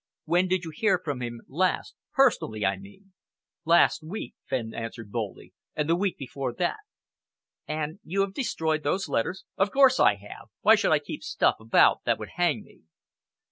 [0.25, 3.13] When did you hear from him last personally, I mean?"
[3.65, 6.79] "Last week," Fenn answered boldly, "and the week before that."
[7.67, 10.47] "And you have destroyed those letters?" "Of course I have!
[10.61, 12.81] Why should I keep stuff about that would hang me?"